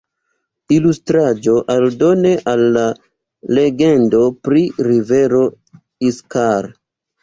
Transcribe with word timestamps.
Ilustraĵo 0.77 1.55
aldone 1.75 2.33
al 2.55 2.65
la 2.79 2.87
legendo 3.61 4.25
pri 4.43 4.67
rivero 4.93 5.47
Iskar. 6.13 6.75